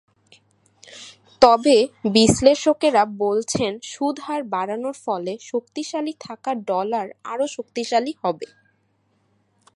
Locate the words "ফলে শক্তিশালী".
5.05-6.13